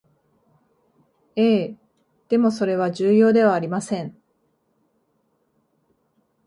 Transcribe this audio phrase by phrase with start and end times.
[1.35, 1.75] ええ、
[2.29, 4.17] でもそれは重要ではありません